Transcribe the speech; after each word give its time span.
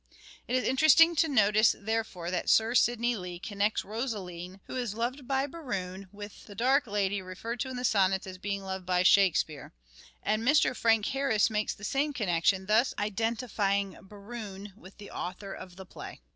It 0.47 0.55
is 0.55 0.63
interesting 0.67 1.15
to 1.17 1.27
notice, 1.27 1.75
therefore, 1.77 2.31
that 2.31 2.49
Sir 2.49 2.73
Sidney 2.73 3.15
Lee 3.15 3.37
connects 3.37 3.85
Rosaline 3.85 4.59
who 4.65 4.75
is 4.75 4.95
loved 4.95 5.27
by 5.27 5.45
Berowne 5.45 6.07
with 6.11 6.47
the" 6.47 6.55
dark 6.55 6.87
lady" 6.87 7.21
referred 7.21 7.59
to 7.59 7.69
in 7.69 7.75
the 7.75 7.85
sonnets 7.85 8.25
as 8.25 8.39
being 8.39 8.63
loved 8.63 8.87
by 8.87 9.03
Shakespeare; 9.03 9.73
and 10.23 10.41
Mr. 10.41 10.75
Frank 10.75 11.05
Harris 11.05 11.51
makes 11.51 11.75
the 11.75 11.83
same 11.83 12.13
connection, 12.13 12.65
thus 12.65 12.95
identifying 12.97 13.95
Berowne 14.01 14.73
with 14.75 14.97
the 14.97 15.11
author 15.11 15.53
of 15.53 15.75
the 15.75 15.85
play. 15.85 16.19